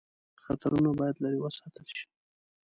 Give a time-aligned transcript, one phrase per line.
[0.43, 2.05] خطرونه باید لیري وساتل شي.